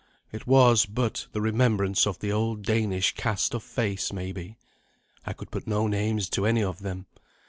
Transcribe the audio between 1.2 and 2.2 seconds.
the remembrance of